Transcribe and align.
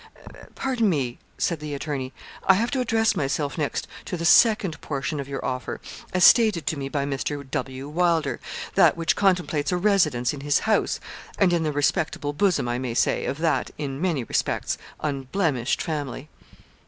'Pardon 0.55 0.89
me,' 0.89 1.19
said 1.37 1.59
the 1.59 1.75
attorney, 1.75 2.11
'I 2.47 2.55
have 2.55 2.71
to 2.71 2.79
address 2.81 3.15
myself 3.15 3.55
next 3.55 3.87
to 4.03 4.17
the 4.17 4.25
second 4.25 4.81
portion 4.81 5.19
of 5.19 5.27
your 5.29 5.45
offer, 5.45 5.79
as 6.11 6.23
stated 6.23 6.65
to 6.65 6.75
me 6.75 6.89
by 6.89 7.05
Mr. 7.05 7.47
W. 7.47 7.87
Wylder, 7.87 8.39
that 8.73 8.97
which 8.97 9.15
contemplates 9.15 9.71
a 9.71 9.77
residence 9.77 10.33
in 10.33 10.41
his 10.41 10.61
house, 10.61 10.99
and 11.37 11.53
in 11.53 11.61
the 11.61 11.71
respectable 11.71 12.33
bosom, 12.33 12.67
I 12.67 12.79
may 12.79 12.95
say, 12.95 13.25
of 13.25 13.37
that, 13.41 13.69
in 13.77 14.01
many 14.01 14.23
respects, 14.23 14.79
unblemished 15.03 15.83
family.' 15.83 16.29